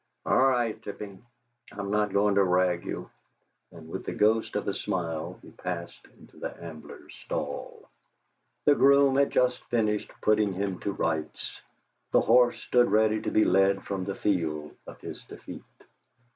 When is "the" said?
4.03-4.13, 6.37-6.57, 8.65-8.73, 12.09-12.21, 14.05-14.15